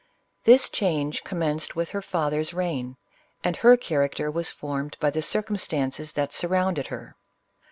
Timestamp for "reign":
2.55-2.97